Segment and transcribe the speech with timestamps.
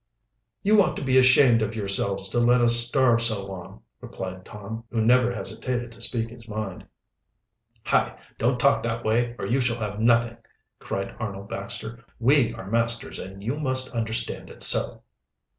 [0.63, 4.83] "You ought to be ashamed of yourselves to let us starve so long," replied Tom,
[4.89, 6.87] who never hesitated to speak his mind.
[7.83, 8.17] "Hi!
[8.39, 10.37] don't talk that way, or you shall have nothing,"
[10.79, 12.03] cried Arnold Baxter.
[12.19, 15.03] "We are masters, and you must understand it so."